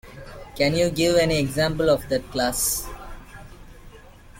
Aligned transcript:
Can 0.55 0.73
you 0.73 0.89
give 0.89 1.15
any 1.17 1.37
example 1.37 1.87
of 1.87 2.09
that 2.09 2.27
class? 2.31 2.87